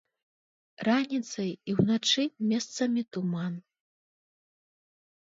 Раніцай 0.87 1.49
і 1.73 1.75
ўначы 1.81 2.23
месцамі 2.51 3.03
туман. 3.17 3.53